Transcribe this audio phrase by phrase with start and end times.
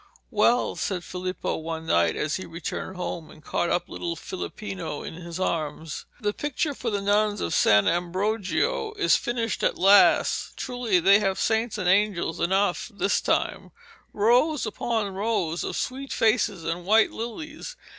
[0.31, 5.13] 'Well,' said Filippo one night as he returned home and caught up little Filippino in
[5.13, 10.57] his arms, 'the picture for the nuns of San Ambrogio is finished at last!
[10.57, 13.69] Truly they have saints and angels enough this time
[14.11, 17.75] rows upon rows of sweet faces and white lilies.